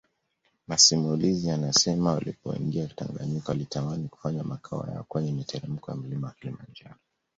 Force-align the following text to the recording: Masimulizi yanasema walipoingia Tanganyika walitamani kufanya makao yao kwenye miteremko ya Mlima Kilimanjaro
Masimulizi 0.67 1.47
yanasema 1.47 2.11
walipoingia 2.13 2.87
Tanganyika 2.87 3.51
walitamani 3.51 4.07
kufanya 4.07 4.43
makao 4.43 4.87
yao 4.93 5.03
kwenye 5.07 5.31
miteremko 5.31 5.91
ya 5.91 5.97
Mlima 5.97 6.31
Kilimanjaro 6.39 6.95